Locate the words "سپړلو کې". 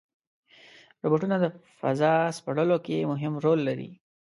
2.37-3.07